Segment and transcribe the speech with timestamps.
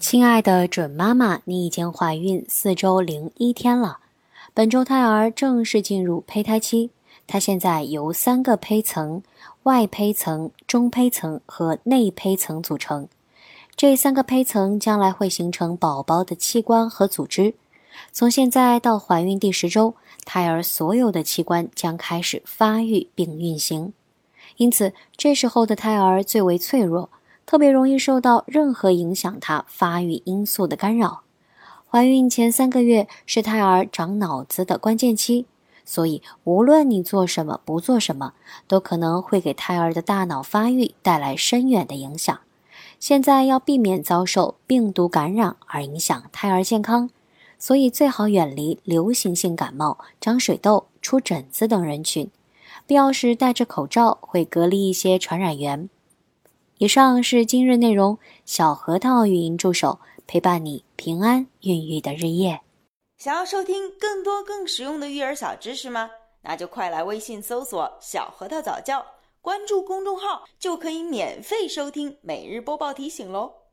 [0.00, 3.98] 亲爱的准妈妈，你已经怀孕四周零一天了，
[4.54, 6.90] 本周胎儿正式进入胚胎期。
[7.26, 9.22] 它现在由三个胚层——
[9.64, 13.06] 外胚层、中胚层和内胚层组成。
[13.78, 17.54] 这三个胚层将来会形成宝宝的器官和组织。
[18.10, 23.92] 从现在到怀孕第十周，胎儿所有的器官将开始发育并运行。
[24.56, 27.10] 因此，这时候的胎儿最为脆弱。
[27.46, 31.20] 特别容易受到任何影响它发育因素的干扰。
[31.88, 35.46] 怀孕前三个月是胎儿长脑子的关键期，
[35.84, 38.32] 所以无论你做什么不做什么，
[38.66, 42.40] 都可能会给胎儿的大脑发育带来深远的影响。
[42.98, 47.08] 现在要避免遭受病毒感染而影响胎儿健康，
[47.58, 52.30] 所以最好远离流行性感冒、长水痘、出疹子等人群。
[52.86, 55.88] 必要时戴着口罩，会隔离一些传染源。
[56.78, 62.60] 以上是今日内容，小核桃语音助手陪伴你平安孕育的日夜。
[63.16, 66.10] 想要收听更多更实用的育儿小知识吗？
[66.42, 69.04] 那就快来微信搜索“小核桃早教”，
[69.48, 73.67] 关注公众号就可以免费收听每日播报提醒喽。